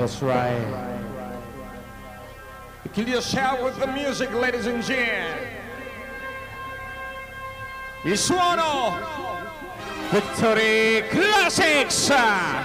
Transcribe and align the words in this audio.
That's 0.00 0.22
right. 0.22 0.96
Can 2.94 3.06
you 3.06 3.20
shout 3.20 3.62
with 3.62 3.78
the 3.78 3.86
music, 3.86 4.32
ladies 4.32 4.64
and 4.64 4.82
gentlemen? 4.82 5.46
Suono 8.04 8.98
Victory 10.10 11.02
Classics! 11.10 12.08
Can 12.08 12.64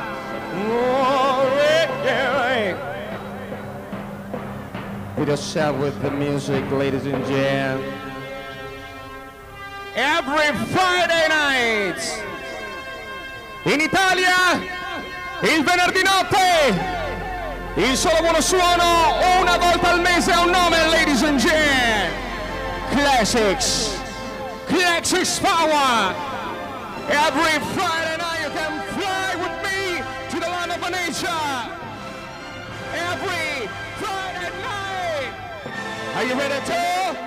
you 5.27 5.35
shout 5.35 5.77
with 5.77 6.01
the 6.01 6.11
music, 6.11 6.71
ladies 6.71 7.05
and 7.05 7.25
gentlemen? 7.25 7.93
Every 9.93 10.53
Friday 10.67 11.27
night 11.27 11.99
in 13.65 13.81
Italia, 13.81 14.61
il 15.41 15.65
venerdì 15.65 16.01
notte 16.01 17.04
il 17.77 17.97
solo 17.97 18.19
buono 18.21 18.39
suono 18.39 19.17
una 19.41 19.57
volta 19.57 19.91
al 19.91 19.99
mese 19.99 20.31
ha 20.31 20.41
un 20.41 20.51
nome, 20.51 20.77
ladies 20.87 21.23
and 21.23 21.39
gentlemen. 21.39 22.13
Classics. 22.91 23.97
Classics 24.67 25.39
Power. 25.39 26.15
Every 27.09 27.59
Friday 27.73 28.17
night 28.17 28.41
you 28.43 28.49
can 28.51 28.81
fly 28.97 29.35
with 29.35 29.55
me 29.63 30.03
to 30.29 30.39
the 30.39 30.47
land 30.47 30.71
of 30.71 30.89
nature. 30.89 31.27
Every 32.93 33.67
Friday 33.99 34.51
night. 34.63 35.33
Are 36.15 36.23
you 36.23 36.35
ready 36.35 36.65
to? 36.65 37.17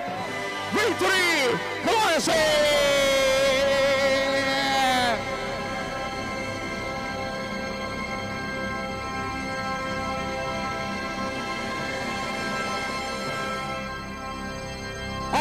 Victory 0.72 1.58
Classics. 1.84 3.17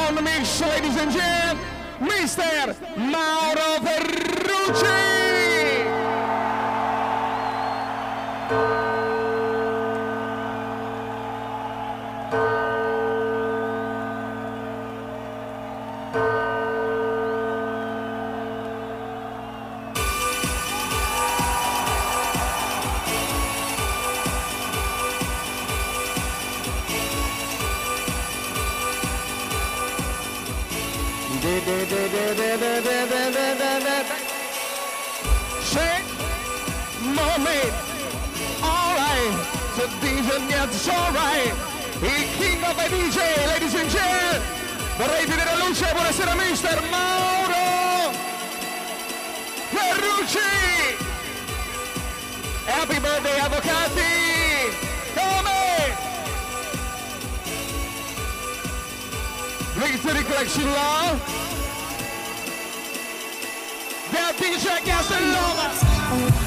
On 0.08 0.16
the 0.16 0.22
mix, 0.22 0.62
ladies 0.62 0.96
and 0.96 1.12
gentlemen, 1.12 1.66
Mr. 2.00 2.74
Mauro 2.98 3.80
Ferrucci. 3.84 5.07
So 39.88 40.38
DJ 40.40 40.70
it's 40.70 40.90
alright. 40.90 41.54
Il 42.02 42.28
king 42.38 42.64
of 42.64 42.78
a 42.78 42.88
DJ, 42.90 43.18
ladies 43.48 43.74
and 43.74 43.90
gentlemen. 43.90 44.42
Vorrei 44.98 45.26
vedere 45.26 45.56
la 45.56 45.66
luce, 45.66 45.92
buonasera 45.94 46.36
mister 46.36 46.82
Mauro 46.90 48.12
Ferrucci. 49.72 50.98
Happy 52.66 53.00
birthday 53.00 53.40
avvocati. 53.40 54.02
Come? 55.14 55.96
Victory 59.76 60.24
Collection 60.24 60.72
Law. 60.72 61.20
Del 64.10 64.36
DJ 64.38 64.82
Casanova. 64.84 66.47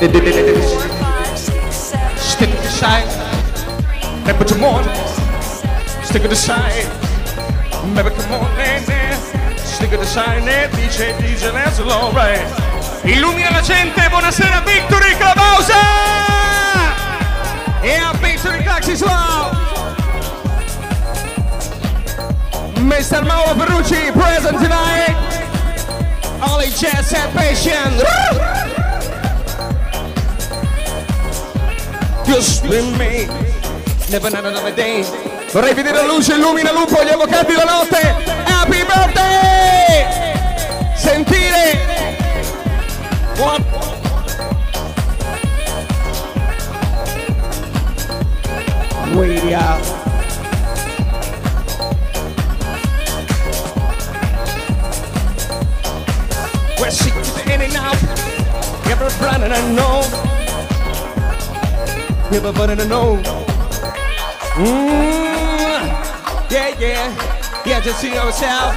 Stick 0.00 0.14
it 0.14 0.24
aside. 2.64 3.04
Maybe 4.24 4.44
tomorrow. 4.46 4.82
Stick 6.02 6.24
it 6.24 6.32
aside. 6.32 6.88
Maybe 7.94 8.08
come 8.08 8.32
on, 8.32 8.56
baby. 8.56 8.96
Stick 9.58 9.92
it 9.92 10.00
aside. 10.00 10.40
DJ, 10.72 11.12
dice, 11.20 11.52
that's 11.52 11.80
alright. 11.80 12.40
Illumina 13.04 13.50
la 13.50 13.60
gente. 13.60 14.00
Buonasera, 14.08 14.62
Victory 14.64 15.14
Clubhouse. 15.16 15.68
Yeah, 17.84 18.12
Victory 18.22 18.62
Clubhouse 18.62 18.88
as 18.88 19.02
well. 19.02 19.52
Mr. 22.88 23.22
Mauro 23.22 23.54
Ferrucci 23.54 24.10
present 24.12 24.58
tonight. 24.62 25.14
Only 26.40 26.70
Jazz 26.70 27.12
and 27.12 27.30
Passion. 27.34 28.39
Just 32.30 32.62
with 32.62 32.96
me. 32.96 33.26
Never 34.08 34.28
another 34.28 34.72
day. 34.72 35.02
Vorrei 35.50 35.74
vedere 35.74 35.96
la 35.96 36.06
luce, 36.06 36.34
illumina 36.34 36.70
lupo, 36.70 37.02
gli 37.02 37.08
avvocati 37.08 37.54
della 37.54 37.64
notte. 37.64 38.14
Happy 38.44 38.84
birthday! 38.84 40.06
Sentire. 40.94 41.76
What? 43.36 43.62
Out. 49.52 49.84
We're 56.78 56.90
sick 56.92 57.16
of 57.16 57.46
in 57.48 57.60
and 57.60 57.74
out. 57.74 57.98
Every 58.86 59.10
brand 59.18 59.42
and 59.42 59.52
I 59.52 59.72
know. 59.72 60.29
Give 62.30 62.44
a 62.44 62.52
butter 62.52 62.76
to 62.76 62.84
know. 62.86 63.16
Mm. 64.54 65.82
Yeah, 66.48 66.78
yeah. 66.78 67.10
Yeah, 67.66 67.82
yourself. 67.82 68.76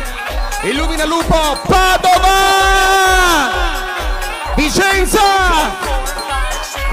Illumina 0.64 1.06
Lupo, 1.06 1.58
Padova! 1.68 3.52
Vicenza! 4.56 5.22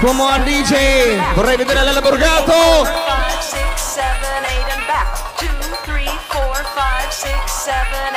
Come 0.01 0.21
on 0.21 0.43
DJ, 0.43 1.17
vorrei 1.33 1.57
vedere 1.57 1.83
Lella 1.83 2.01
Borgato! 2.01 2.85
5, 2.85 3.41
6, 3.41 3.59
7, 3.75 4.05
8 4.45 4.71
and 4.75 4.85
back. 4.85 5.35
2, 5.37 5.47
3, 5.85 6.05
4, 6.27 6.65
5, 6.75 7.11
6, 7.11 7.51
7, 7.51 8.10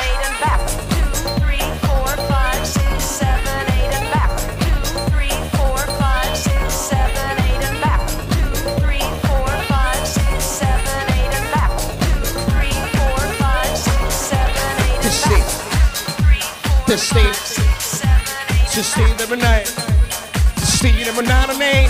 to 16.96 18.82
stay, 18.82 19.02
every 19.20 19.36
night. 19.36 19.66
To 19.66 20.66
stay 20.66 20.92
every 21.02 21.26
night 21.26 21.50
and 21.50 21.58
day. 21.58 21.88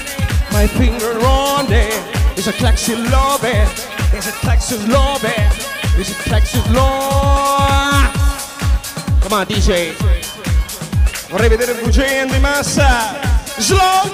My 0.50 0.66
finger 0.66 1.18
on 1.26 1.66
there. 1.66 1.90
It's 2.36 2.46
a 2.46 2.52
Texas 2.52 2.98
love. 3.12 3.40
It's 3.44 4.28
a 4.28 4.32
Texas 4.46 4.88
love. 4.88 5.20
It's 5.98 6.10
a 6.10 6.28
Texas 6.30 6.66
love. 6.70 8.12
Come 9.20 9.32
on 9.32 9.46
DJ. 9.46 9.92
Vorrei 11.28 11.48
vedere 11.48 11.74
VJ 11.74 12.30
di 12.30 12.38
massa. 12.38 13.20
Slow. 13.58 14.10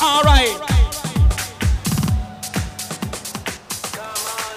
All 0.00 0.22
right. 0.24 0.56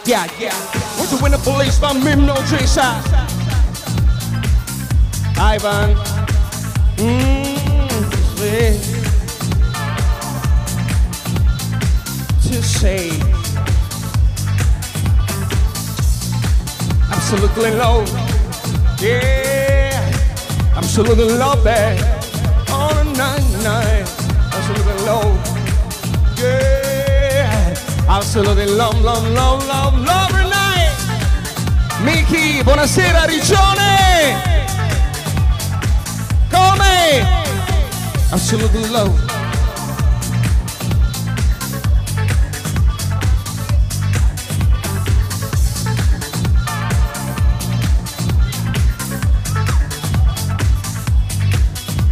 Yeah, 0.05 0.27
yeah. 0.37 0.55
We're 0.99 1.17
doing 1.17 1.31
the 1.31 1.39
police 1.43 1.79
by 1.79 1.93
Mimno 1.93 2.35
Jason. 2.49 3.20
Ivan. 5.41 5.95
Mm, 6.97 7.57
yeah. 8.38 8.77
To 12.43 12.61
say. 12.61 13.09
Absolutely 17.09 17.71
low. 17.71 18.05
Yeah. 18.99 20.13
Absolutely 20.75 21.33
love 21.36 21.63
that. 21.63 21.98
On 22.69 22.95
a 22.95 23.03
nine 23.17 23.63
nine. 23.63 24.05
Absolutely 24.53 25.05
low. 25.10 25.25
Yeah. 26.38 27.74
Absolutely 28.07 28.67
love, 28.67 29.01
love, 29.01 29.27
love, 29.31 29.67
love, 29.67 29.98
love 30.05 30.33
night. 30.51 30.93
Miki, 32.05 32.62
buonasera 32.63 33.25
Riccione. 33.25 34.50
Absolutely 38.31 38.88
low. 38.89 39.13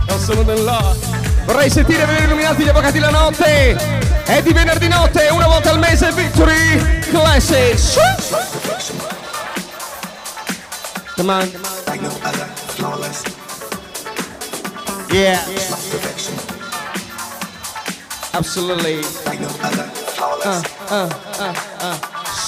Absolutely 0.08 0.64
low. 0.64 0.96
Vorrei 1.46 1.70
sentire 1.70 2.06
venire 2.06 2.26
illuminati 2.26 2.64
gli 2.64 2.68
avvocati 2.68 3.00
la 3.00 3.10
notte. 3.10 3.78
È 4.26 4.42
di 4.42 4.52
venerdì 4.52 4.90
notte, 4.90 5.30
una 5.32 5.48
volta 5.48 5.72
al 5.72 5.80
mese 5.80 6.12
Victory 6.12 7.00
Classics. 7.10 7.98
Come 11.16 11.32
on. 11.32 11.52
like 11.88 12.02
no 12.02 12.10
other, 12.24 12.46
flawless, 12.76 13.24
Yeah. 15.12 15.44
perfection, 15.92 16.36
Absolutely. 18.34 19.02
like 19.26 19.40
no 19.40 19.48
other, 19.64 19.84
flawless, 20.16 20.64
uh, 20.92 21.10
uh, 21.40 21.54
uh, 21.82 21.96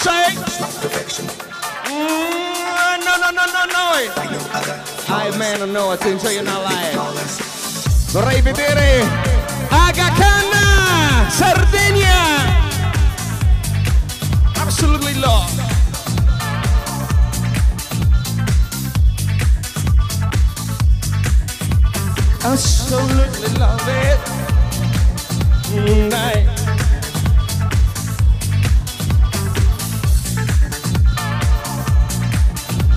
Say. 0.04 0.36
perfection, 0.82 1.26
Mm, 1.86 3.04
no, 3.04 3.14
no, 3.18 3.30
no, 3.32 3.46
no, 3.46 3.64
no. 3.66 3.84
like 4.16 4.32
no 4.32 4.40
other, 4.54 4.80
I 5.10 5.36
man, 5.38 5.74
no, 5.74 5.90
attenzione, 5.96 6.34
you're 6.36 6.44
not 6.44 6.64
lying. 6.64 6.94
flawless, 6.94 8.14
Vorrei 8.14 8.42
vedere 8.42 9.02
Aga 9.72 10.10
Khan, 10.20 11.32
Sardegna. 11.32 12.18
Absolutely 14.62 15.16
love. 15.16 15.51
absolutely 22.44 23.50
love 23.60 23.82
it. 23.88 24.20
tonight. 25.70 26.48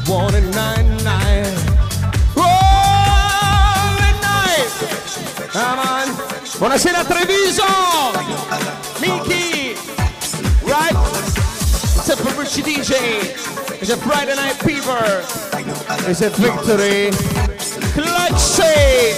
One 0.06 0.34
and 0.34 0.50
nine, 0.54 0.96
nine. 1.04 1.54
One 2.34 2.46
night. 4.22 4.72
Come 5.50 5.78
on. 5.78 6.08
Buonasera 6.58 7.04
Treviso. 7.04 7.64
Miki. 9.00 9.74
Right? 10.64 10.96
It's 11.96 12.08
a 12.08 12.16
Ferrucci 12.16 12.62
DJ. 12.62 12.92
It's 13.80 13.90
a 13.90 13.96
Friday 13.96 14.34
night 14.36 14.56
fever. 14.56 15.24
It's 16.08 16.20
a 16.22 16.30
victory. 16.30 17.33
Clutch 17.94 18.40
say. 18.40 19.14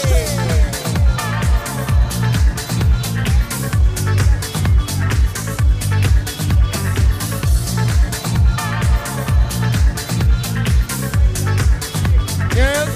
Yes, 12.55 12.89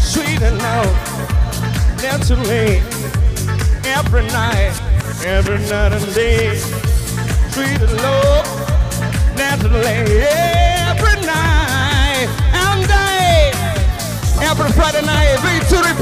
sweet 0.00 0.42
naturally 2.02 2.82
every 3.84 4.22
night, 4.32 4.74
every 5.24 5.58
night 5.70 5.92
and 5.92 6.12
day. 6.12 6.56
Sweet 7.52 7.80
and 7.82 8.00
naturally, 9.36 10.18
yeah. 10.18 10.77
happen 14.48 14.72
Friday 14.72 15.04
night. 15.04 15.36
Bring 15.42 15.60
to 15.60 15.76
the 15.84 15.94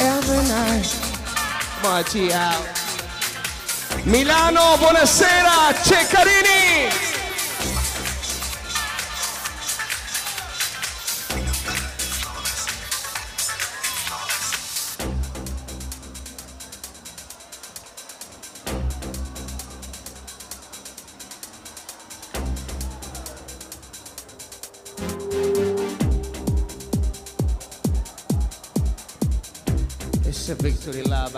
every 0.00 0.42
night. 0.48 0.90
Marchi 1.82 2.32
out. 2.32 2.66
Milano, 4.04 4.76
buonasera, 4.78 5.72
Ceccarini. 5.84 7.09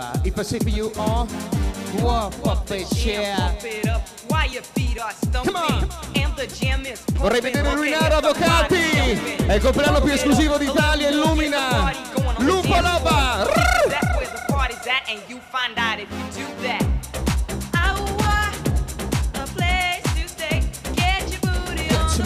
survive. 0.03 0.25
If 0.25 0.37
I 0.37 0.43
say 0.43 0.59
for 0.59 0.69
you 0.69 0.91
oh, 0.97 1.01
all, 1.01 1.25
whoop 2.01 2.47
up 2.47 2.65
the 2.65 2.85
chair. 2.93 3.55
Vorrei 7.13 7.41
vedere 7.41 7.73
ruinare 7.73 8.13
avvocati. 8.15 8.75
È 9.45 9.53
il 9.53 9.61
compleanno 9.61 10.01
più 10.01 10.11
esclusivo 10.11 10.57
d'Italia, 10.57 11.09
illumina. 11.09 11.91
Lupa 12.39 12.81
Loba. 12.81 13.71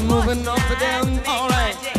Moving 0.08 0.48
up 0.48 0.58
and 0.70 0.80
down, 0.80 1.20
alright. 1.28 1.97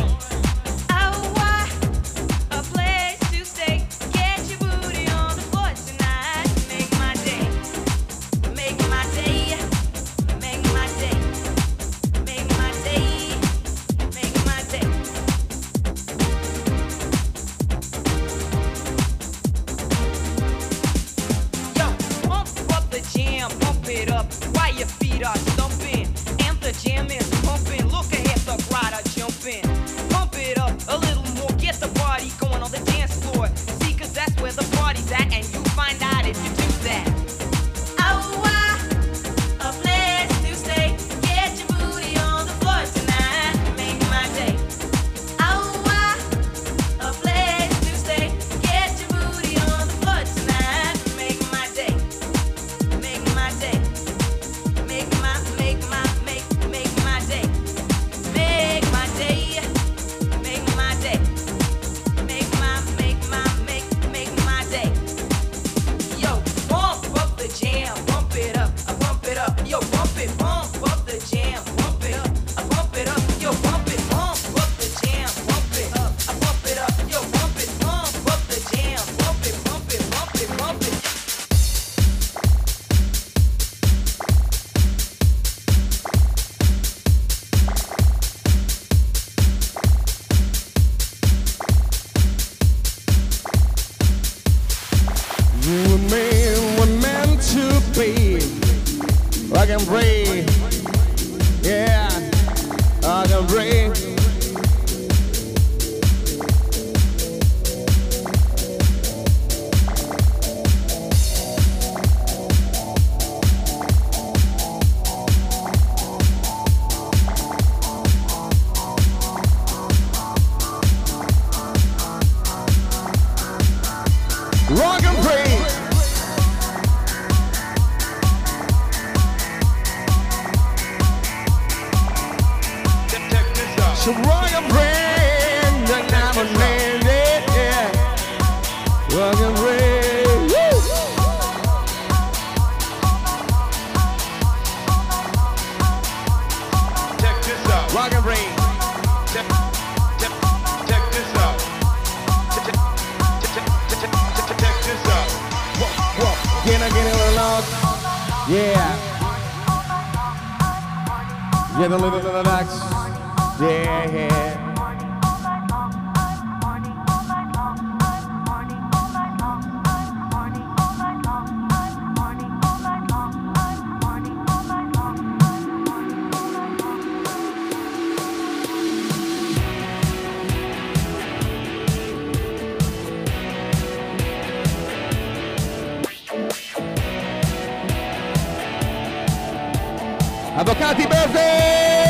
happy 190.89 191.05
birthday. 191.05 192.09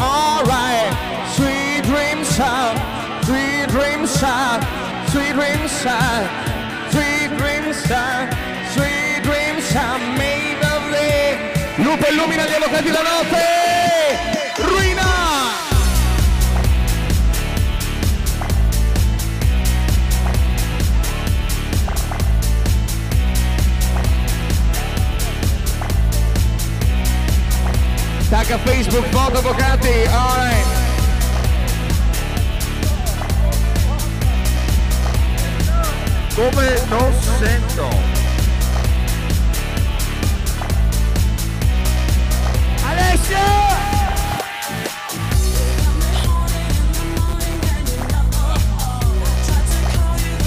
All 0.00 0.42
right. 0.44 0.88
Sweet 1.36 1.82
dreams 1.84 2.36
time. 2.36 2.76
Sweet 3.24 3.68
dreams 3.68 4.12
time. 4.18 4.62
Sweet 5.12 5.32
dreams 5.36 5.72
time. 5.82 6.26
Sweet 6.90 7.28
dreams 7.36 7.82
time. 7.84 8.26
Sweet 8.72 9.20
dreams 9.28 9.64
time. 9.72 10.02
Made 10.16 10.64
of 10.72 10.82
love. 10.94 11.84
Lupe 11.84 12.08
illumina 12.08 12.44
gli 12.46 12.54
occhi 12.54 12.82
della 12.82 13.02
notte. 13.02 13.53
Tagga 28.46 28.58
Facebook, 28.58 29.06
foto 29.08 29.38
avvocati. 29.38 29.88
All 29.88 30.36
right. 30.36 30.66
Come 36.34 36.84
non 36.90 37.12
sento? 37.38 37.88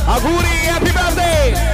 Auguri, 0.06 0.68
happy 0.68 0.92
birthday! 0.92 1.67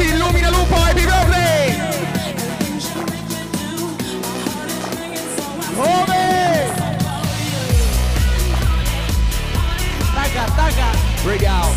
Illumina 0.00 0.50
lupo, 0.50 0.74
happy 0.76 1.04
birthday! 1.04 1.76
Come? 5.74 6.22
Tagga, 10.14 10.44
tagga! 10.56 10.88
Bring 11.22 11.46
out. 11.46 11.76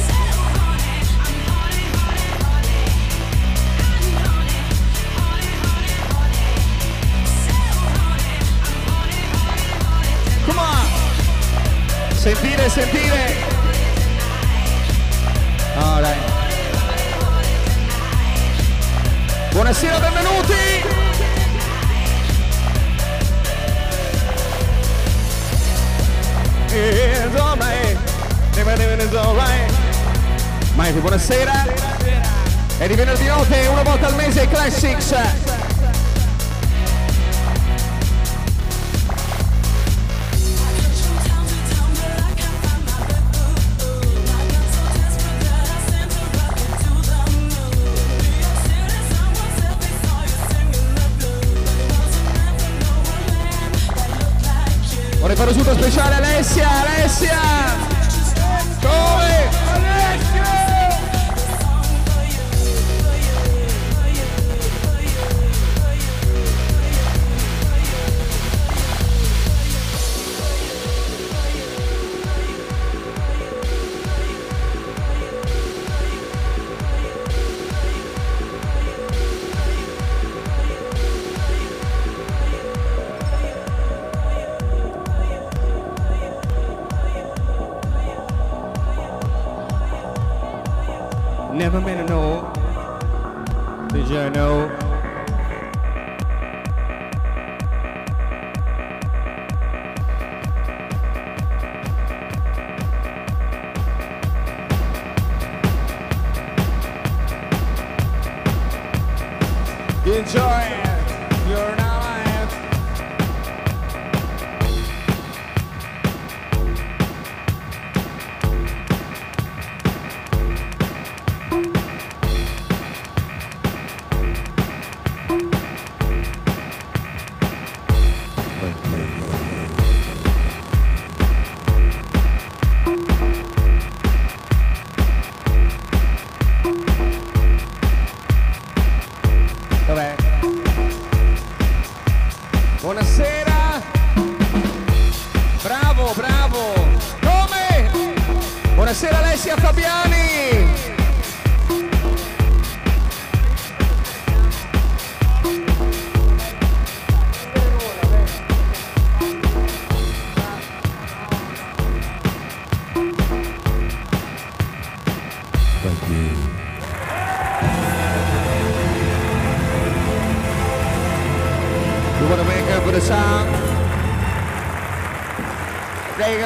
Come! 10.46 12.16
Sentire, 12.16 12.70
sentire! 12.70 13.45
Buonasera, 19.66 19.98
benvenuti! 19.98 20.54
Mike, 30.76 31.00
buonasera. 31.00 31.66
È 32.78 32.88
di 32.88 32.94
venerdì 32.94 33.26
notte, 33.26 33.66
una 33.66 33.82
volta 33.82 34.06
al 34.06 34.14
mese 34.14 34.48
Classics. 34.48 35.45
Vorrei 55.26 55.40
fare 55.40 55.58
un 55.58 55.64
saluto 55.64 55.82
speciale 55.82 56.14
Alessia, 56.14 56.70
Alessia! 56.82 57.40
Come? 58.80 59.55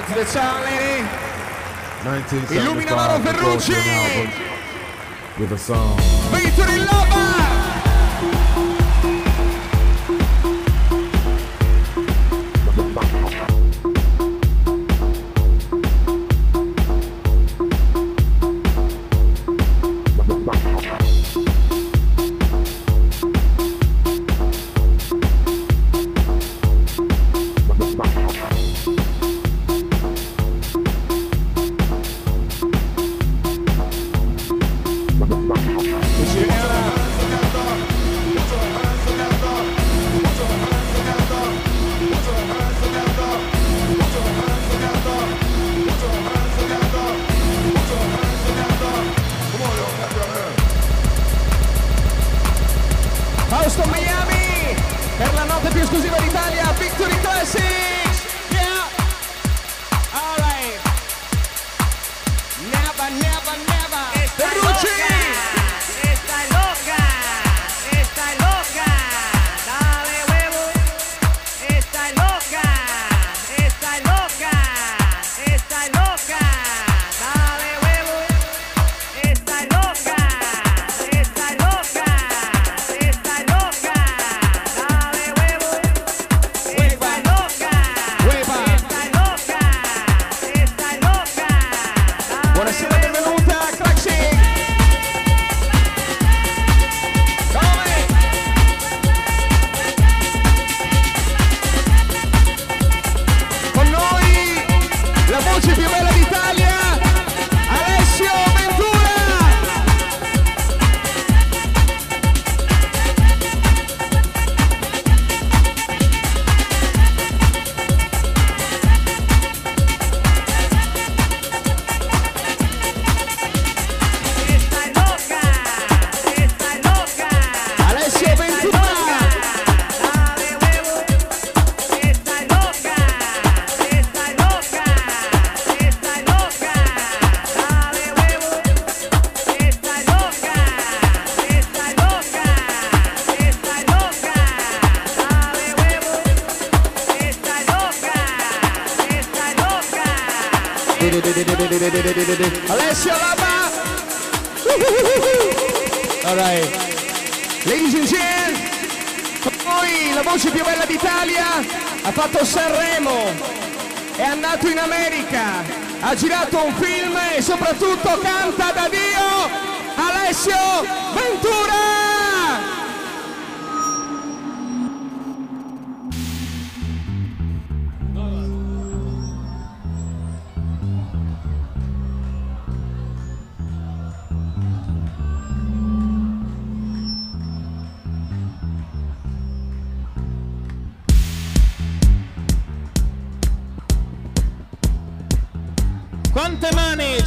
speciali. 0.09 1.05
Illumina 2.49 2.95
Maro 2.95 3.19
Ferrucci. 3.19 3.73
With 5.37 5.51
Lava! 6.85 7.38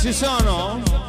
Ci 0.03 0.13
sono? 0.13 1.02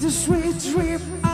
The 0.00 0.10
sweet 0.10 0.58
dream. 0.60 1.29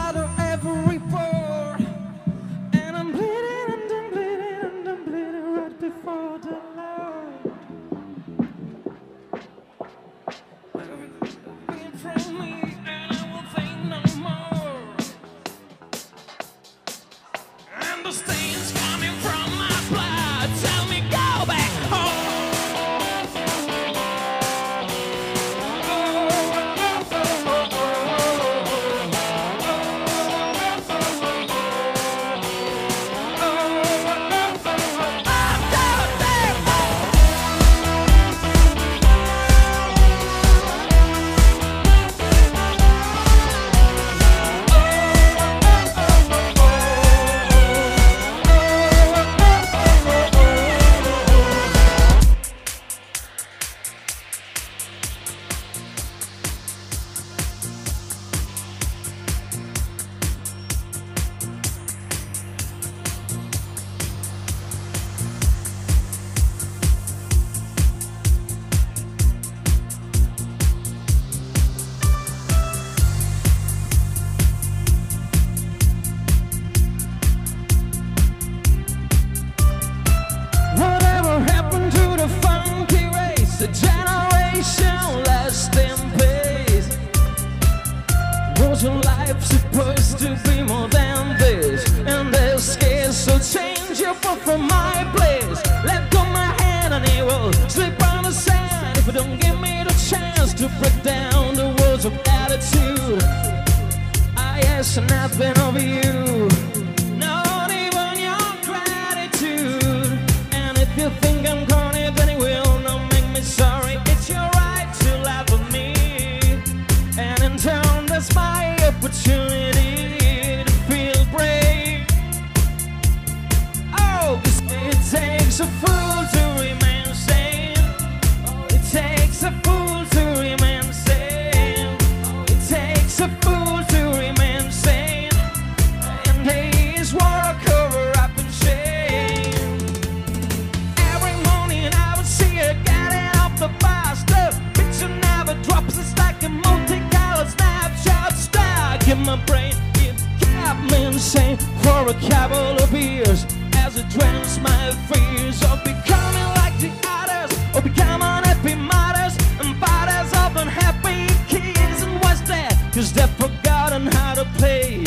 same 151.37 151.57
for 151.85 152.01
a 152.15 152.17
couple 152.31 152.69
of 152.83 152.89
years 152.93 153.45
as 153.83 153.91
it 154.01 154.07
drains 154.09 154.59
my 154.59 154.83
fears 155.09 155.59
of 155.69 155.77
becoming 155.83 156.49
like 156.59 156.75
the 156.85 156.91
others, 157.17 157.51
of 157.75 157.83
becoming 157.83 158.43
happy 158.49 158.75
mothers 158.75 159.35
and 159.61 159.69
fathers 159.83 160.31
of 160.43 160.49
unhappy 160.63 161.21
kids. 161.53 161.97
And 162.05 162.15
what's 162.23 162.41
that? 162.51 162.73
Cause 162.93 163.13
they've 163.13 163.35
forgotten 163.45 164.07
how 164.17 164.33
to 164.41 164.45
play, 164.59 165.03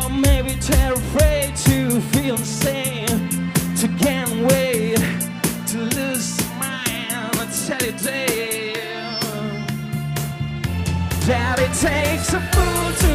or 0.00 0.10
maybe 0.10 0.52
they're 0.68 0.94
afraid 1.04 1.54
to 1.68 2.00
feel 2.12 2.36
the 2.36 2.50
same, 2.66 3.18
to 3.80 3.86
gain 4.04 4.28
weight, 4.48 5.02
to 5.70 5.78
lose 5.96 6.30
my 6.62 6.82
I 7.40 7.46
tell 7.66 7.86
you. 7.86 7.94
Daddy 11.26 11.68
takes 11.86 12.28
a 12.38 12.40
fool 12.52 12.86
to 13.02 13.13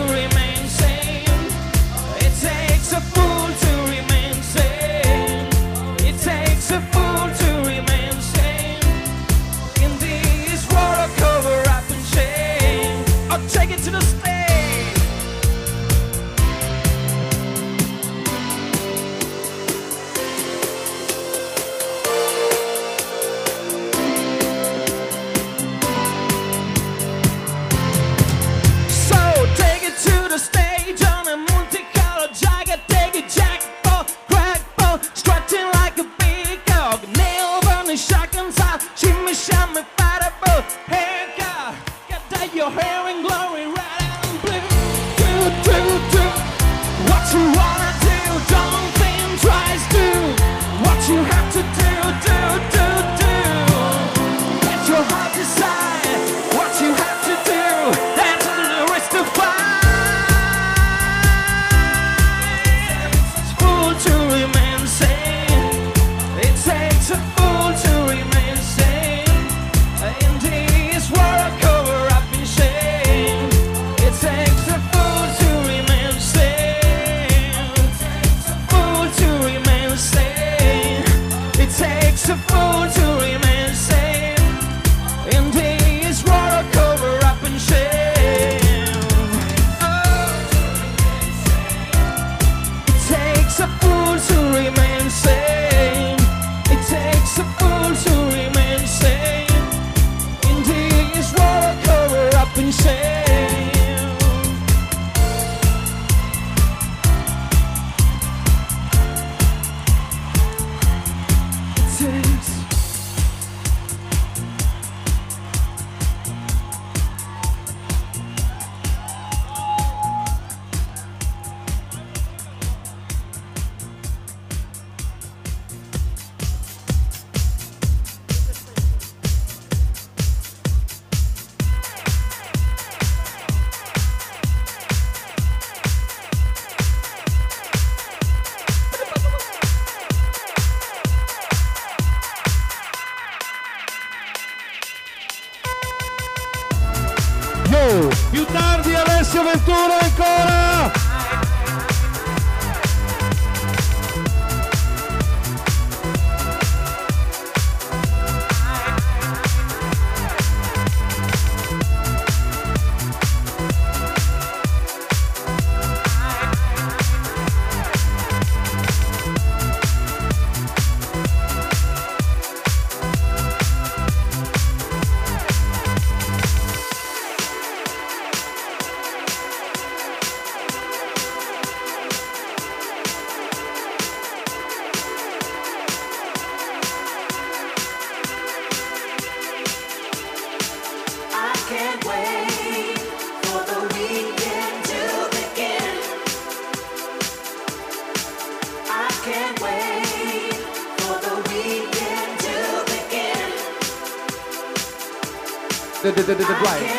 did 206.25 206.41
it 206.41 206.49
right. 206.49 206.98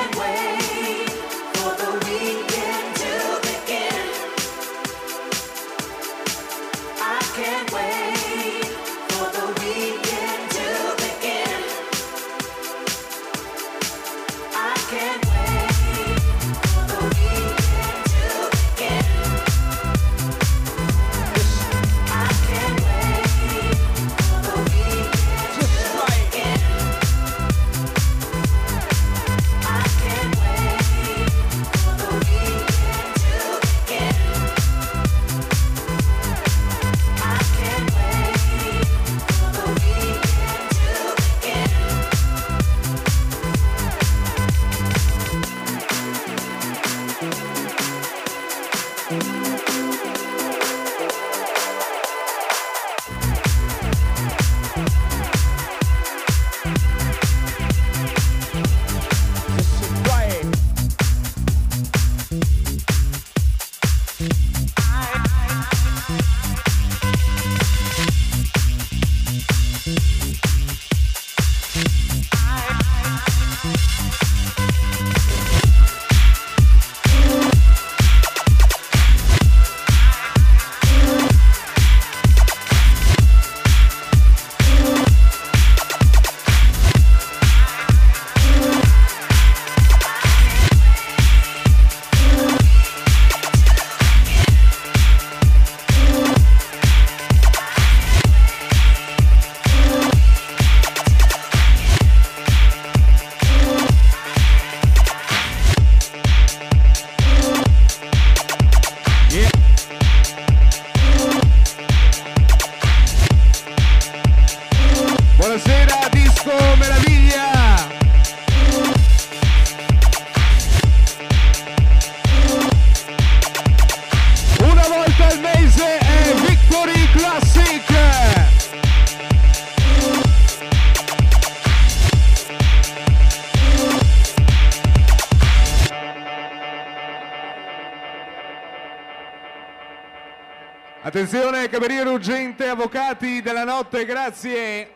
Cameriere 141.71 142.09
Urgente, 142.09 142.67
Avvocati 142.69 143.41
della 143.43 143.63
Notte, 143.63 144.05
grazie. 144.05 144.93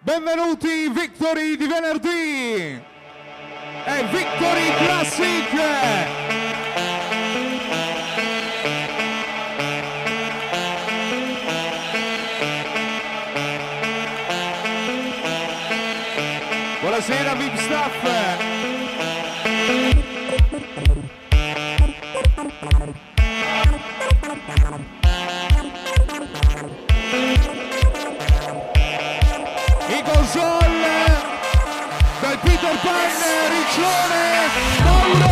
Benvenuti 0.00 0.88
Victory 0.88 1.56
di 1.56 1.66
venerdì 1.68 2.82
e 3.84 4.04
Victory 4.10 4.74
Classic. 4.76 5.50
Buonasera 16.80 17.34
VIP 17.34 17.56
Staff! 17.56 18.50
Peter 32.42 32.76
Pan, 32.82 33.50
Riccione, 33.50 34.22
Mauro 34.84 35.31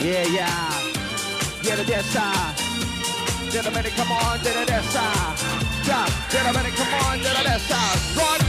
Yeah, 0.00 0.26
yeah. 0.26 0.92
Yeah, 1.62 1.76
the 1.76 1.84
death 1.84 2.04
side. 2.06 2.54
Gentlemen, 3.50 3.84
come 3.96 4.12
on 4.12 4.38
to 4.38 4.44
the 4.44 4.64
death 4.66 4.88
side. 4.90 5.38
Drop. 5.84 6.10
Gentlemen, 6.30 6.70
come 6.72 6.94
on 7.06 7.18
get 7.20 7.36
the 7.36 7.44
death 7.44 7.62
side. 7.62 8.16
Run. 8.16 8.45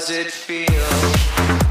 does 0.00 0.08
it 0.08 0.30
feel? 0.32 1.69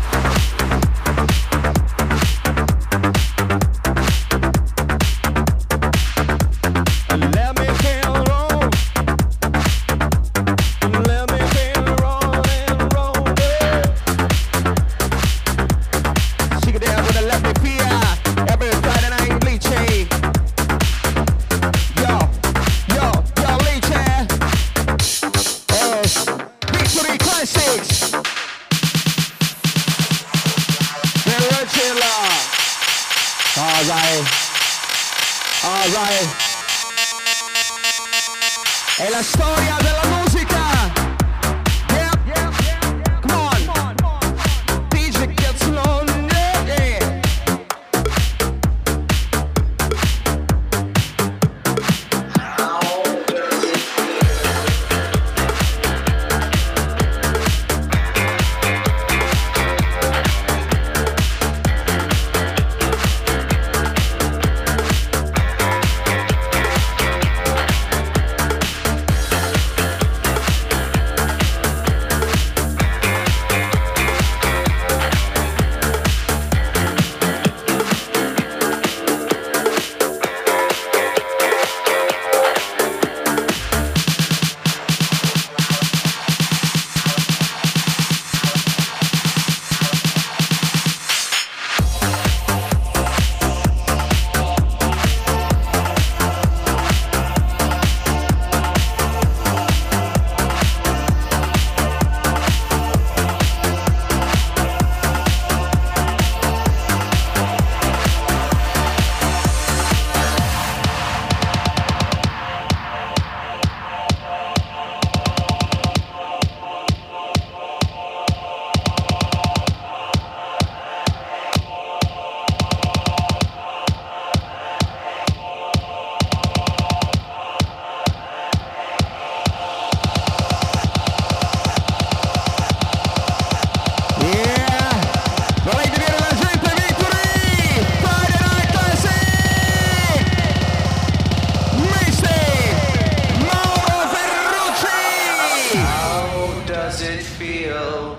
feel 147.60 148.18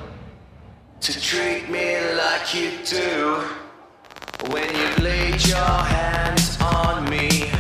to 1.01 1.18
treat 1.18 1.70
me 1.70 1.99
like 2.14 2.55
you 2.55 2.70
do 2.84 3.43
when 4.51 4.68
you 4.76 5.03
laid 5.03 5.47
your 5.47 5.76
hands 5.97 6.59
on 6.61 7.09
me. 7.09 7.60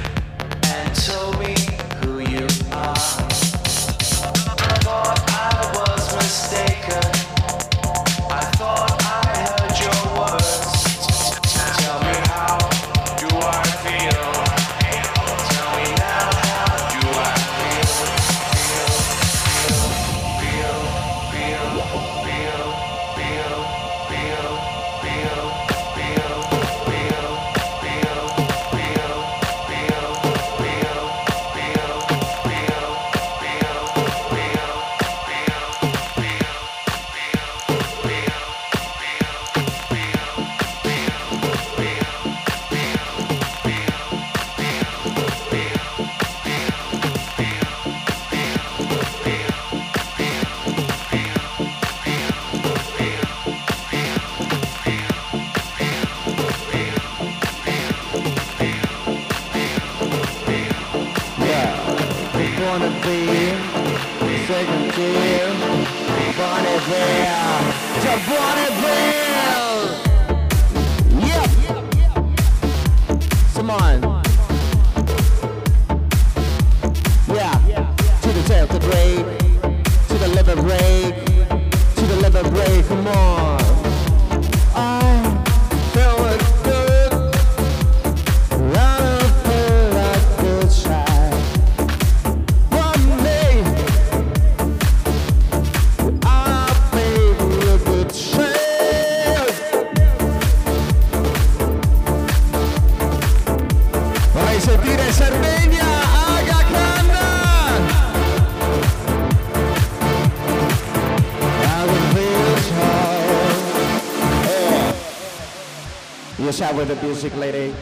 chat 116.60 116.74
with 116.74 116.88
the 116.88 117.06
music 117.06 117.34
lady. 117.36 117.74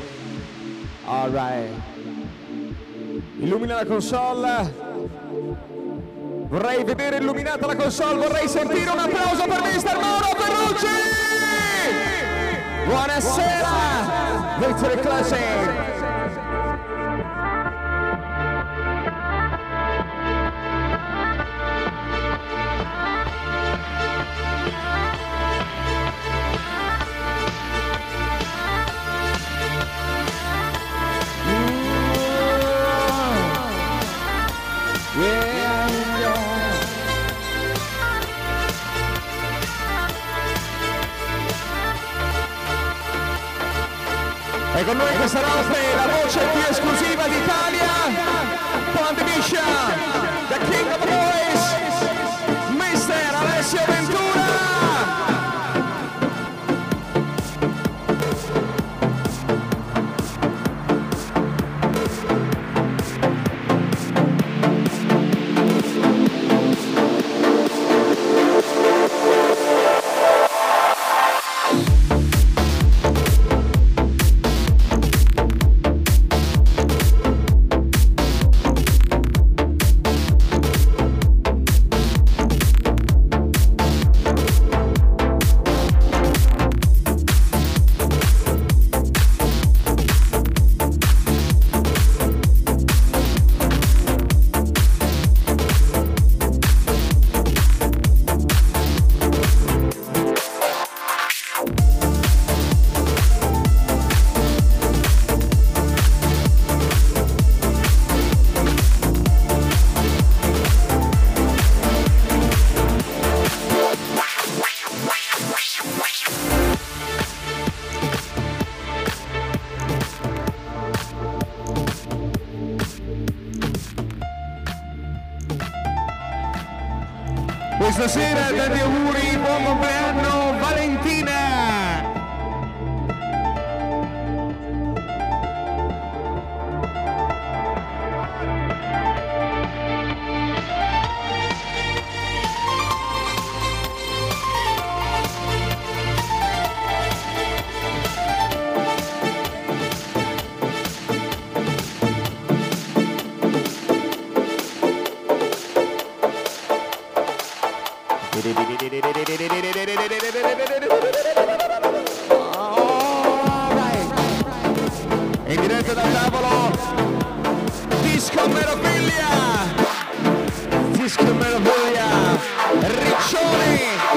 All 1.05 1.29
right. 1.31 1.69
Illumina 3.41 3.75
la 3.75 3.85
console. 3.85 4.73
Vorrei 6.49 6.85
vedere 6.85 7.17
illuminata 7.17 7.67
la 7.67 7.75
console, 7.75 8.15
vorrei 8.15 8.47
sentire 8.47 8.89
un 8.91 8.99
applauso 9.01 9.47
per 9.49 9.63
Mister 9.63 9.99
Mauro 9.99 10.29
Ferrucci! 10.37 10.87
Buonasera! 12.87 14.59
Victory 14.61 15.01
Classic! 15.01 15.78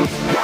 Riccione. 0.01 0.40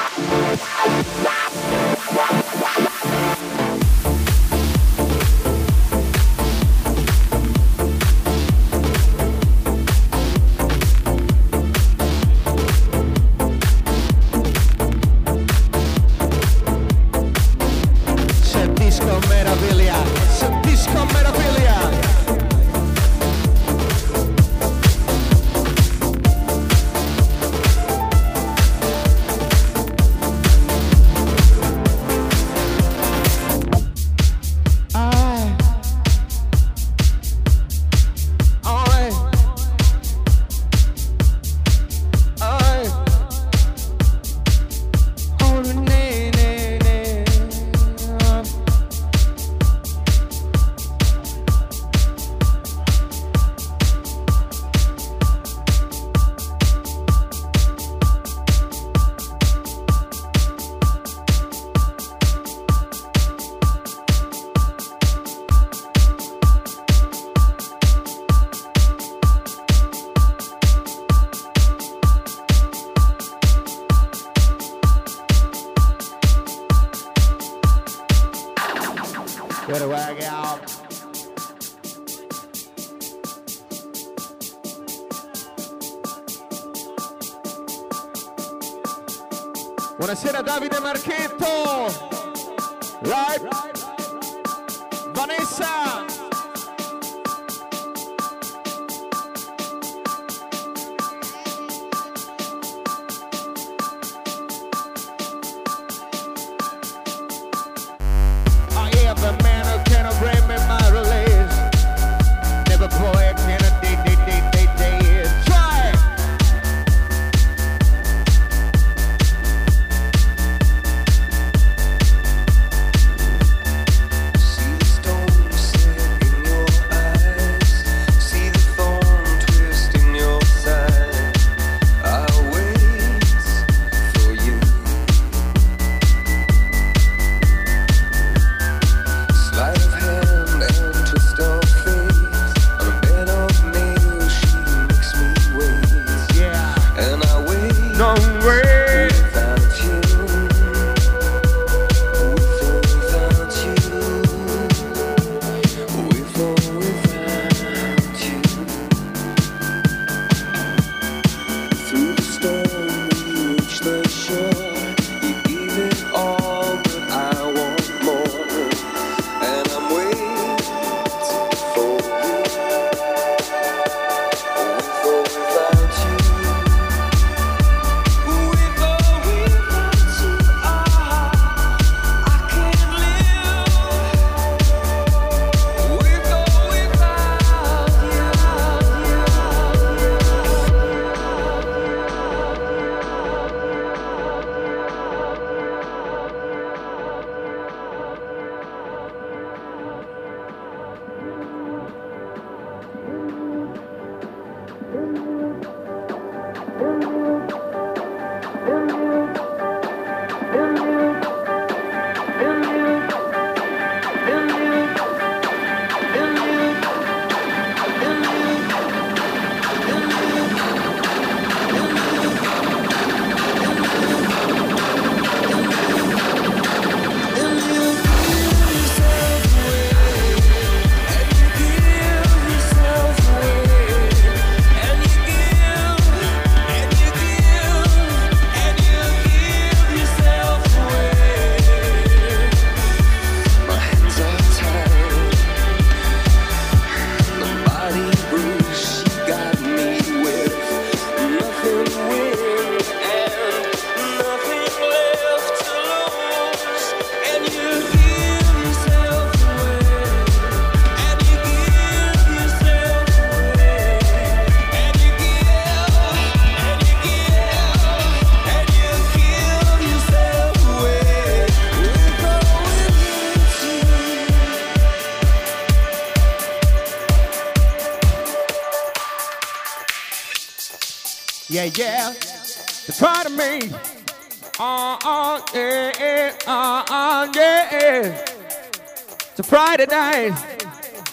Friday 289.78 289.96
night. 289.96 290.34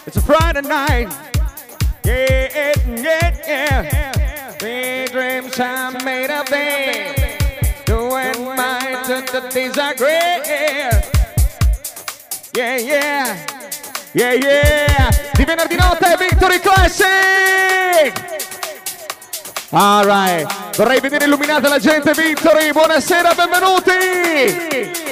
It's 0.07 0.17
a 0.17 0.21
Friday 0.21 0.61
night. 0.61 1.07
Yeah, 2.03 2.73
yeah, 2.87 3.37
yeah. 3.45 4.13
We 4.59 5.05
dreams 5.11 5.59
are 5.59 5.91
made 6.03 6.31
of 6.31 6.47
it. 6.49 7.85
Doing 7.85 8.33
to 8.33 9.21
the 9.31 9.41
disagree. 9.53 10.41
Yeah, 12.55 12.77
yeah. 12.77 13.37
Yeah, 14.15 14.33
yeah. 14.33 15.09
Di 15.33 15.45
venerdì 15.45 15.75
notte 15.75 16.15
Victory 16.17 16.59
Classic. 16.59 18.13
Alright. 19.69 20.75
Vorrei 20.75 20.99
vedere 21.01 21.25
illuminata 21.25 21.69
la 21.69 21.77
gente 21.77 22.13
Victory. 22.13 22.71
Buonasera, 22.71 23.31
benvenuti. 23.35 25.03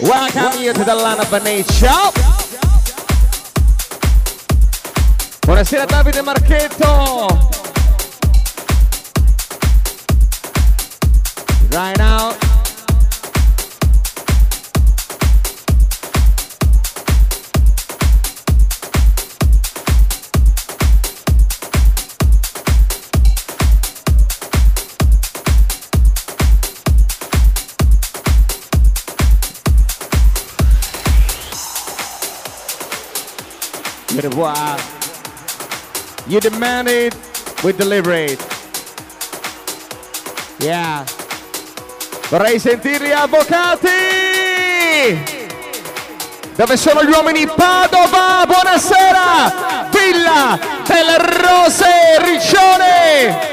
Welcome 0.00 0.60
you 0.60 0.72
to 0.72 0.82
the 0.82 0.94
land 0.94 1.20
of 1.20 1.30
nature. 1.44 2.31
Buonasera 5.44 5.86
Davide 5.86 6.22
Marchetto. 6.22 7.26
Right 11.70 11.98
now. 11.98 12.36
Revoir. 34.22 35.01
You 36.26 36.40
demand 36.40 36.88
it, 36.88 37.14
we 37.64 37.72
deliver 37.72 38.12
it. 38.12 38.40
Yeah. 40.60 41.04
Vorrei 42.28 42.58
sentirli 42.58 43.12
avvocati! 43.12 43.90
Dove 46.54 46.76
sono 46.76 47.02
gli 47.02 47.10
uomini 47.10 47.46
Padova? 47.46 48.44
Buonasera! 48.46 49.88
Villa 49.90 50.58
del 50.86 51.18
Rose 51.18 52.18
Riccione! 52.20 53.51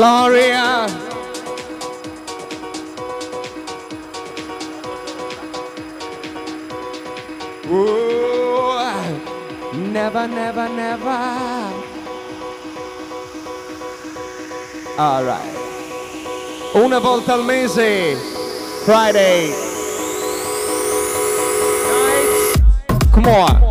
Gloria. 0.00 0.86
Ooh, 7.68 8.78
never, 9.92 10.26
never, 10.26 10.68
never. 10.70 11.20
All 14.96 15.22
right. 15.22 15.54
Una 16.76 16.98
volta 16.98 17.34
al 17.34 17.44
mese, 17.44 18.16
Friday. 18.86 19.52
Come 23.12 23.26
on. 23.26 23.69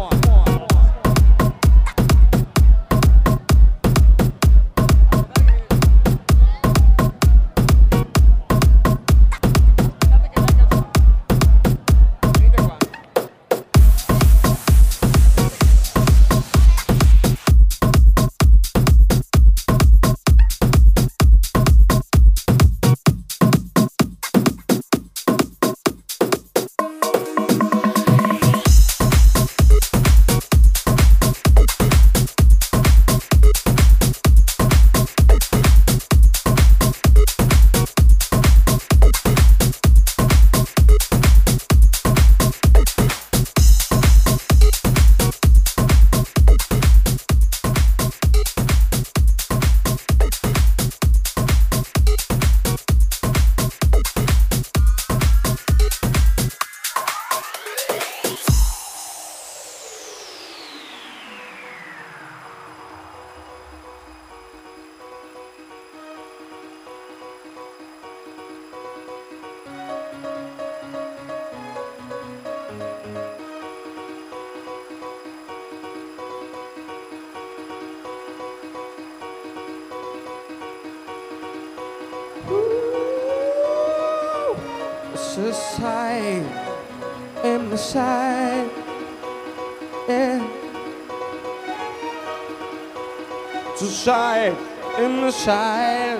child. 95.45 96.19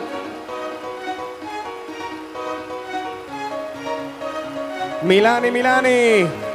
Milani, 5.03 5.51
Milani. 5.51 6.48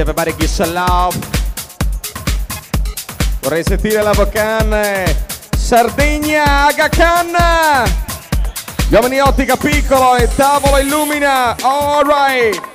everybody 0.00 0.34
give 0.36 0.50
a 0.60 0.66
love. 0.66 1.16
Vorrei 3.42 3.62
sentire 3.62 4.02
la 4.02 4.12
vocale. 4.12 5.26
Sardegna, 5.56 6.66
Agacan. 6.66 7.36
Giovani 8.88 9.20
Ottica 9.20 9.56
Piccolo 9.56 10.16
e 10.16 10.28
Tavolo 10.34 10.78
Illumina. 10.78 11.54
All 11.62 12.04
right. 12.04 12.69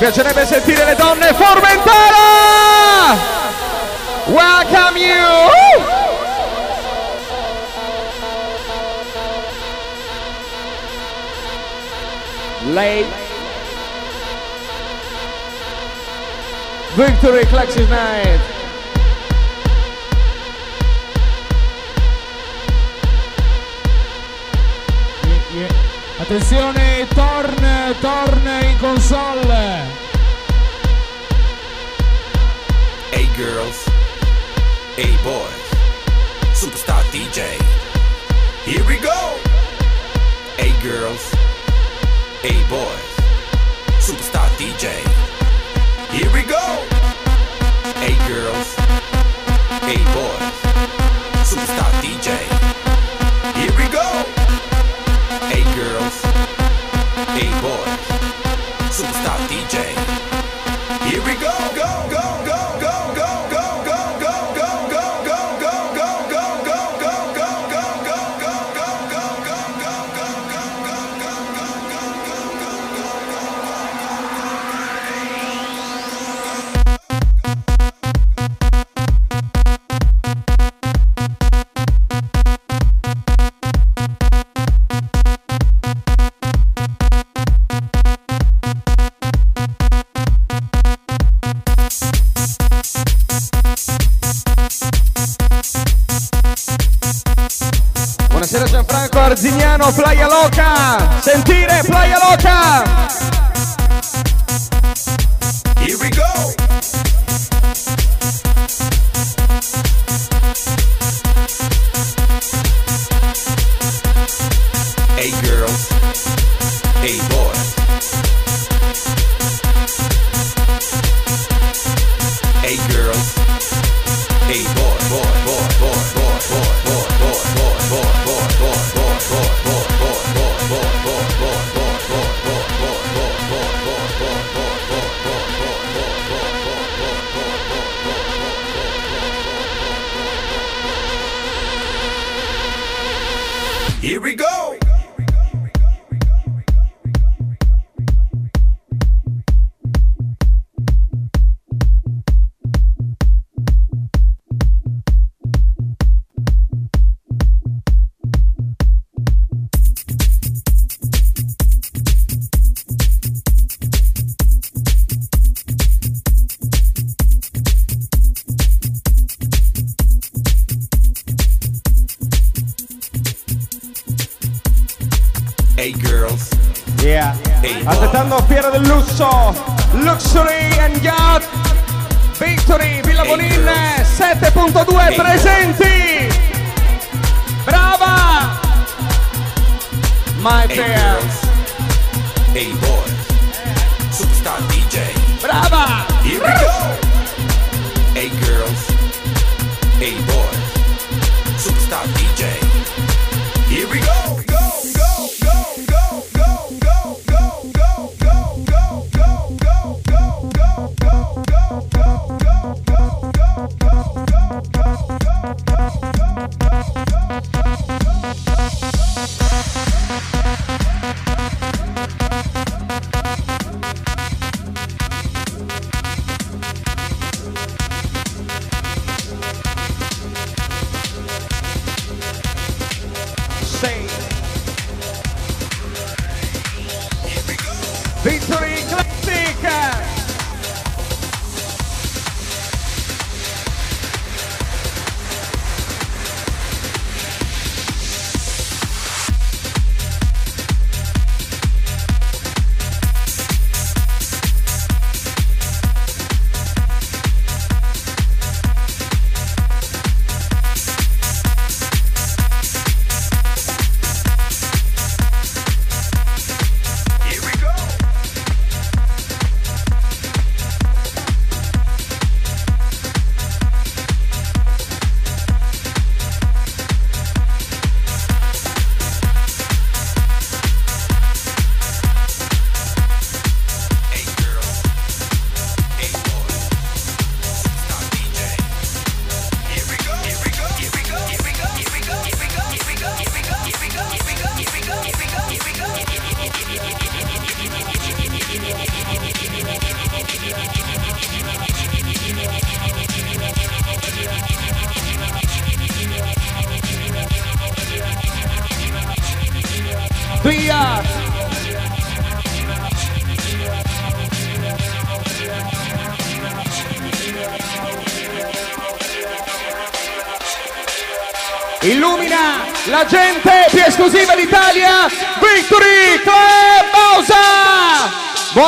piacerebbe 0.00 0.46
sentire 0.46 0.82
le 0.86 0.94
donne 0.94 1.34
Formentera! 1.34 3.18
Welcome 4.28 4.98
you! 4.98 5.26
Late 12.72 13.06
Victory 16.94 17.46
Collective 17.46 17.88
Night 17.90 18.40
Attenzione, 26.20 27.06
torn, 27.08 27.96
torn 27.98 28.46
in 28.62 28.78
console. 28.78 29.89
girls, 33.40 33.86
hey 35.00 35.16
boys, 35.24 35.64
superstar 36.52 37.02
DJ. 37.08 37.40
Here 38.68 38.84
we 38.84 38.98
go. 38.98 39.20
Hey 40.60 40.72
girls, 40.82 41.24
hey 42.44 42.60
boys, 42.68 43.10
superstar 44.04 44.48
DJ. 44.60 44.92
Here 46.12 46.30
we 46.36 46.42
go. 46.42 46.64
Hey 48.02 48.16
girls, 48.28 48.68
hey 49.88 50.02
boys, 50.18 50.56
superstar 51.48 51.92
DJ. 52.04 52.28
Here 53.56 53.74
we 53.80 53.86
go. 53.88 54.08
Hey 55.48 55.64
girls, 55.80 56.16
hey 57.38 57.50
boys, 57.64 58.00
superstar 58.92 59.38
DJ. 59.48 59.89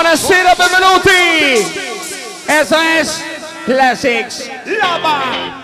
Buonasera, 0.02 0.56
benvenuti. 0.56 1.64
Esa 2.48 2.98
es 2.98 3.22
Classics 3.64 4.50
Lava. 4.66 5.61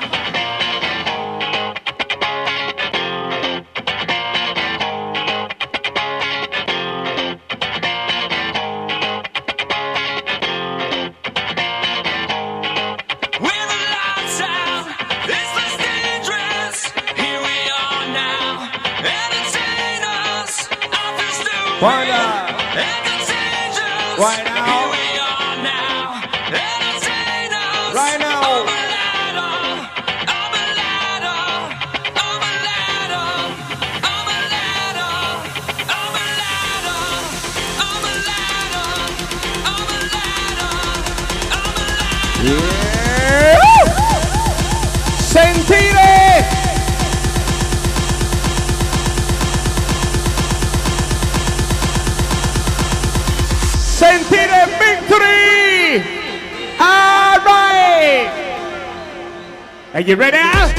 Are 59.98 60.00
you 60.00 60.14
ready? 60.14 60.77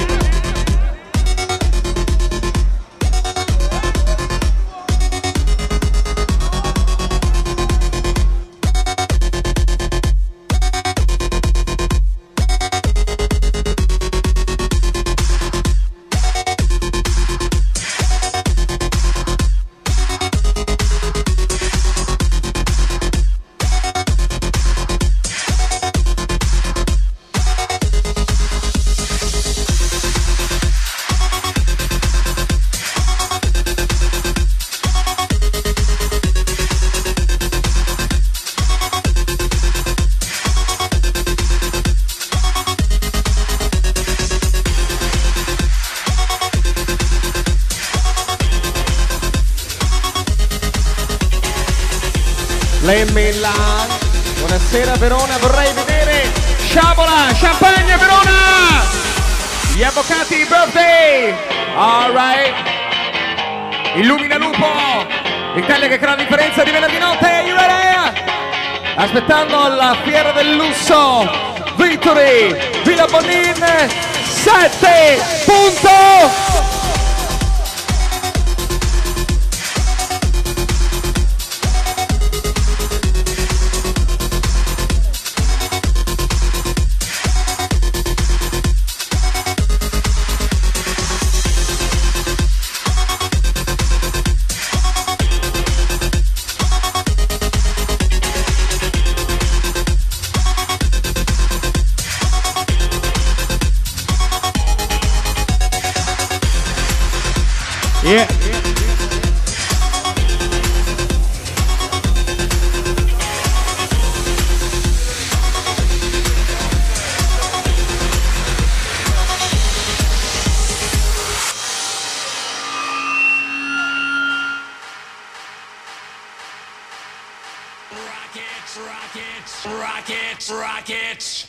rockets, 128.77 129.65
rockets, 129.65 130.51
rockets. 130.51 131.47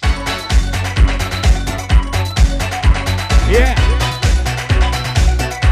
Yeah. 3.50 3.74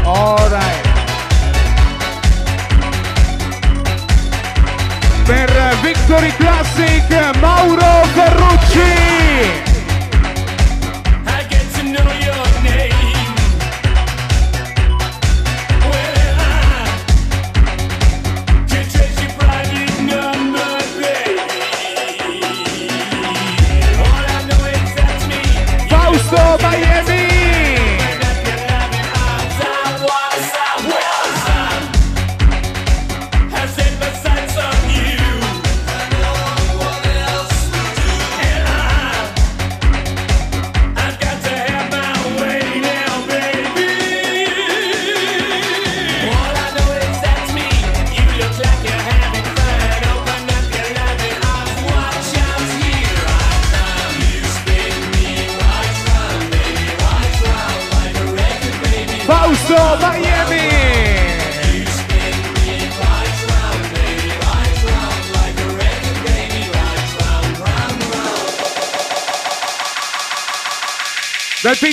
All 0.05 0.37
right. 0.49 0.83
Per 5.25 5.77
Victory 5.81 6.31
Classic, 6.37 7.03
Mauro 7.39 8.05
Ferrucci. 8.13 8.98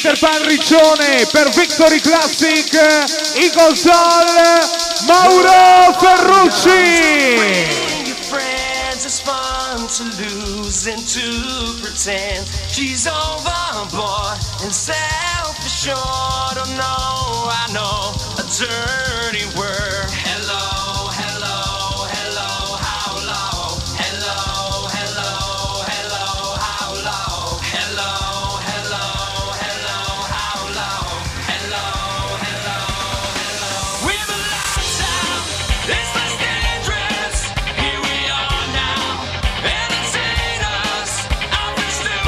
Mr. 0.06 0.18
Panriccione 0.20 1.26
per 1.32 1.48
Victory 1.50 1.98
Classic, 2.00 2.72
Eagle 3.34 3.74
Sol, 3.74 4.24
Mauro 5.04 5.96
Ferrucci. 5.98 7.85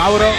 Mauro. 0.09 0.33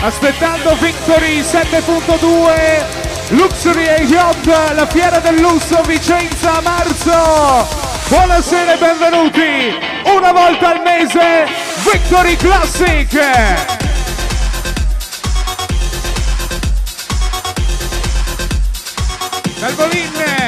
Aspettando 0.00 0.74
Victory 0.76 1.40
7.2 1.40 2.84
Luxury 3.28 3.86
e 3.86 4.02
Yacht, 4.04 4.46
la 4.74 4.86
fiera 4.86 5.18
del 5.18 5.38
lusso 5.40 5.82
Vicenza 5.82 6.56
a 6.56 6.60
marzo. 6.62 7.68
Buonasera 8.08 8.72
e 8.72 8.78
benvenuti! 8.78 9.78
Una 10.14 10.32
volta 10.32 10.70
al 10.70 10.80
mese 10.82 11.46
Victory 11.90 12.36
Classic! 12.36 13.83
Salvolin 19.64 20.43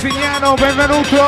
Fignano, 0.00 0.54
benvenuto! 0.54 1.22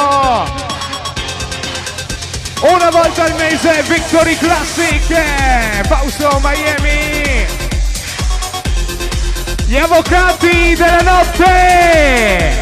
Una 2.62 2.88
volta 2.88 3.24
al 3.24 3.34
mese 3.34 3.82
Victory 3.86 4.34
Classic, 4.38 5.10
eh, 5.10 5.82
Fausto 5.86 6.40
Miami! 6.42 7.44
Gli 9.66 9.76
avvocati 9.76 10.74
della 10.74 11.02
notte! 11.02 12.61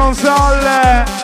console. 0.00 1.19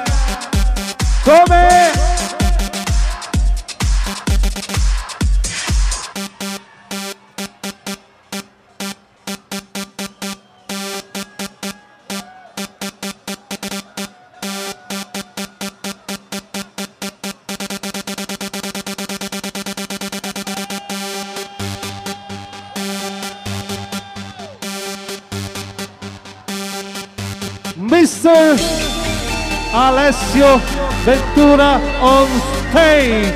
Luna 31.57 31.81
on 32.03 32.29
stage. 32.69 33.35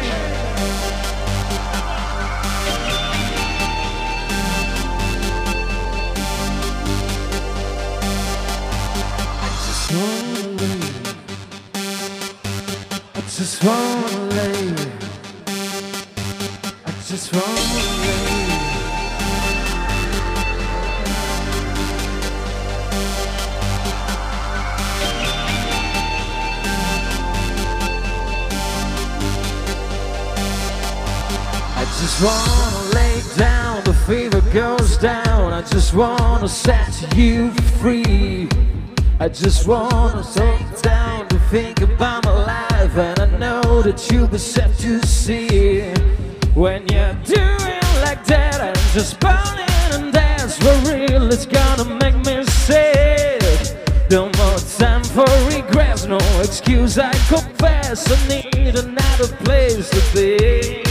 I 13.14 13.20
just 13.26 13.64
wanna 13.64 14.34
lay. 14.34 14.74
I 16.84 16.92
just 17.08 17.32
wanna 17.32 18.34
lay. 18.34 18.39
just 32.00 32.24
wanna 32.24 32.94
lay 32.94 33.20
down, 33.36 33.84
the 33.84 33.92
fever 33.92 34.40
goes 34.52 34.96
down. 34.96 35.52
I 35.52 35.60
just 35.60 35.92
wanna 35.92 36.48
set 36.48 37.14
you 37.14 37.50
free. 37.78 38.48
I 39.18 39.28
just 39.28 39.68
wanna 39.68 40.24
sit 40.24 40.82
down 40.82 41.28
to 41.28 41.38
think 41.50 41.82
about 41.82 42.24
my 42.24 42.32
life, 42.32 42.96
and 42.96 43.20
I 43.20 43.26
know 43.38 43.82
that 43.82 44.10
you'll 44.10 44.28
be 44.28 44.38
set 44.38 44.78
to 44.78 45.06
see. 45.06 45.92
When 46.54 46.88
you're 46.88 47.16
doing 47.24 47.84
like 48.06 48.24
that, 48.32 48.62
I'm 48.62 48.82
just 48.94 49.20
burning, 49.20 49.92
and 49.92 50.10
that's 50.10 50.56
for 50.56 50.74
real. 50.90 51.30
It's 51.30 51.44
gonna 51.44 51.84
make 51.84 52.16
me 52.24 52.44
sick. 52.44 53.76
No 54.10 54.30
more 54.38 54.58
time 54.78 55.04
for 55.04 55.28
regrets, 55.54 56.06
no 56.06 56.18
excuse. 56.42 56.98
I 56.98 57.12
confess 57.28 58.10
I 58.10 58.16
need 58.28 58.74
another 58.74 59.28
place 59.44 59.90
to 59.90 60.00
be. 60.14 60.89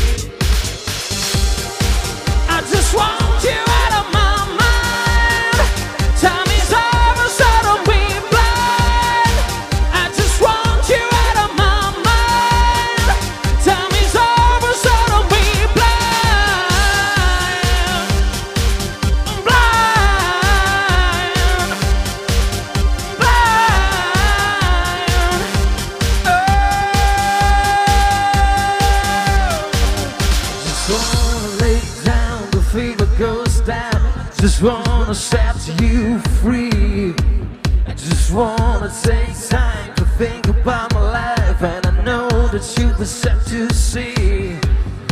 Wanna 35.10 35.20
set 35.20 35.82
you 35.82 36.20
free. 36.40 37.16
I 37.88 37.94
just 37.96 38.32
wanna 38.32 38.94
take 39.02 39.34
time 39.50 39.96
to 39.96 40.06
think 40.20 40.48
about 40.48 40.94
my 40.94 41.02
life, 41.02 41.64
and 41.64 41.84
I 41.84 42.04
know 42.04 42.30
that 42.50 42.78
you'll 42.78 42.94
be 42.94 43.06
set 43.06 43.44
to 43.48 43.74
see. 43.74 44.54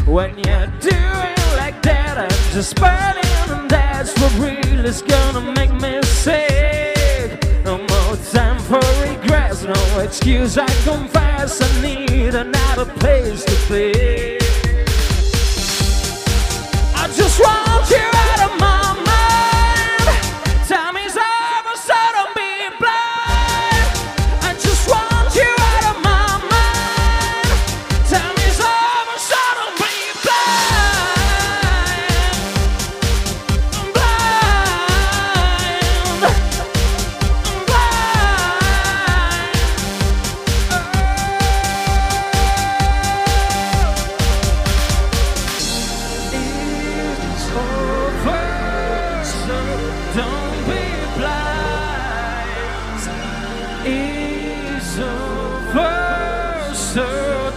When 0.06 0.38
you're 0.38 0.68
doing 0.82 1.40
like 1.58 1.82
that, 1.82 2.16
I'm 2.16 2.54
just 2.54 2.76
burning, 2.76 3.50
and 3.50 3.68
that's 3.72 4.14
what 4.20 4.34
real. 4.38 4.86
It's 4.86 5.02
gonna 5.02 5.42
make 5.54 5.74
me 5.74 6.00
sick. 6.04 7.44
No 7.66 7.78
more 7.80 8.18
time 8.32 8.60
for 8.70 8.84
regrets, 9.02 9.64
no 9.64 10.00
excuse. 10.00 10.60
I 10.60 10.68
confess, 10.84 11.60
I 11.60 11.82
need 11.82 12.36
another 12.36 12.86
place 12.86 13.44
to 13.46 13.56
be. 13.74 14.37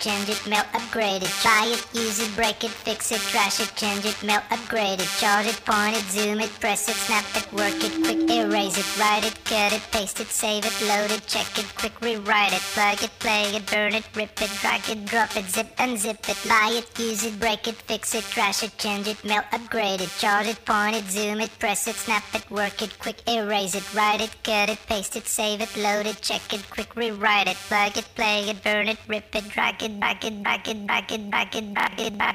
Change 0.00 0.30
it, 0.30 0.46
melt, 0.48 0.66
upgrade 0.72 1.22
it. 1.22 1.30
Buy 1.44 1.66
it, 1.68 1.84
use 1.94 2.09
break 2.40 2.64
it, 2.64 2.70
fix 2.70 3.12
it, 3.12 3.20
trash 3.32 3.60
it, 3.60 3.70
change 3.76 4.06
it, 4.06 4.16
melt, 4.24 4.42
upgrade 4.50 4.98
it. 4.98 5.10
Charge 5.20 5.46
it, 5.46 5.60
point 5.66 5.94
it, 5.94 6.06
zoom 6.08 6.40
it, 6.40 6.48
press 6.58 6.88
it, 6.88 6.94
snap 6.94 7.28
it, 7.36 7.46
work 7.52 7.76
it, 7.84 7.92
quick 8.02 8.22
erase 8.30 8.78
it, 8.78 8.88
write 8.98 9.26
it, 9.28 9.36
cut 9.44 9.74
it, 9.74 9.82
paste 9.92 10.20
it, 10.20 10.28
save 10.28 10.64
it, 10.64 10.76
load 10.88 11.10
it, 11.10 11.22
check 11.26 11.50
it, 11.58 11.68
quick 11.76 12.00
rewrite 12.00 12.54
it, 12.54 12.64
plug 12.72 13.02
it, 13.02 13.12
play 13.18 13.44
it, 13.54 13.70
burn 13.70 13.92
it, 13.92 14.08
rip 14.16 14.40
it, 14.40 14.50
drag 14.62 14.88
it, 14.88 15.04
drop 15.04 15.36
it, 15.36 15.44
zip 15.50 15.68
unzip 15.76 16.26
it, 16.32 16.40
buy 16.48 16.70
it, 16.72 16.88
use 16.98 17.26
it, 17.26 17.38
break 17.38 17.68
it, 17.68 17.74
fix 17.74 18.14
it, 18.14 18.24
trash 18.24 18.62
it, 18.62 18.72
change 18.78 19.06
it, 19.06 19.22
melt, 19.22 19.44
upgrade 19.52 20.00
it, 20.00 20.10
charge 20.18 20.46
it, 20.46 20.64
point 20.64 20.96
it, 20.96 21.04
zoom 21.10 21.40
it, 21.40 21.52
press 21.58 21.86
it, 21.88 21.96
snap 21.96 22.24
it, 22.32 22.50
work 22.50 22.80
it, 22.80 22.98
quick 22.98 23.20
erase 23.28 23.74
it, 23.74 23.84
write 23.94 24.22
it, 24.22 24.34
cut 24.42 24.70
it, 24.70 24.78
paste 24.86 25.14
it, 25.14 25.26
save 25.26 25.60
it, 25.60 25.76
load 25.76 26.06
it, 26.06 26.22
check 26.22 26.54
it, 26.54 26.64
quick 26.70 26.96
rewrite 26.96 27.48
it, 27.48 27.58
plug 27.68 27.94
it, 27.98 28.08
play 28.14 28.48
it, 28.48 28.64
burn 28.64 28.88
it, 28.88 28.98
rip 29.08 29.36
it, 29.36 29.46
drag 29.50 29.82
it, 29.82 30.00
drag 30.00 30.24
it, 30.24 30.42
drag 30.42 30.66
it, 30.66 30.86
drag 30.86 31.12
it, 31.12 31.30
drag 31.30 31.54
it, 31.54 31.74
drag 31.74 32.00
it, 32.00 32.29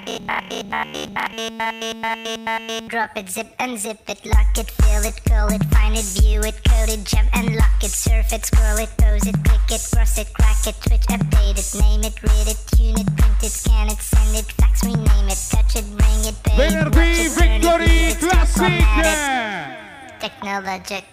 drop 2.87 3.17
it, 3.17 3.29
zip 3.29 3.57
unzip 3.59 3.97
it, 4.07 4.25
lock 4.25 4.57
it, 4.57 4.69
fill 4.71 5.03
it, 5.03 5.23
call 5.25 5.51
it, 5.51 5.63
find 5.65 5.95
it, 5.95 6.05
view 6.15 6.39
it, 6.41 6.55
code 6.63 6.89
it, 6.89 7.03
jump 7.03 7.29
and 7.35 7.55
lock 7.55 7.83
it, 7.83 7.91
surf 7.91 8.31
it, 8.33 8.45
scroll 8.45 8.77
it, 8.77 8.89
pose 8.97 9.25
it, 9.27 9.35
click 9.43 9.71
it, 9.71 9.81
cross 9.93 10.17
it, 10.17 10.33
crack 10.33 10.67
it, 10.67 10.75
twitch, 10.81 11.05
update 11.07 11.57
it, 11.57 11.79
name 11.81 12.03
it, 12.03 12.21
read 12.23 12.47
it, 12.47 12.57
tune 12.75 12.99
it, 12.99 13.17
print 13.17 13.43
it, 13.43 13.51
scan 13.51 13.87
it, 13.89 13.97
send 13.99 14.35
it, 14.35 14.45
fax, 14.53 14.83
rename 14.83 15.27
it, 15.27 15.39
touch 15.49 15.75
it, 15.75 15.85
bring 15.97 16.25
it, 16.25 16.35
pay 16.43 16.67
it, 16.67 16.85
watch 16.85 17.19
it, 17.19 17.31
Victory 17.31 18.11
it, 18.11 18.19
Classic! 18.19 18.83
it. 19.03 20.19
Technologic. 20.19 21.03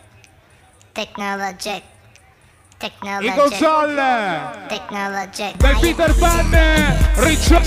Technologic. 0.95 1.83
I 1.83 2.89
Technologic. 2.89 3.35
console 3.37 3.97
Technologic. 4.69 5.57
del 5.57 5.79
Peter 5.79 6.15
Pan 6.15 6.51
Riccione 7.15 7.61